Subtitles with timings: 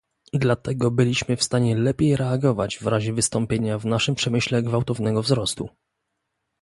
[0.33, 5.69] Dlatego byliśmy w stanie lepiej reagować w razie wystąpienia w naszym przemyśle gwałtownego wzrostu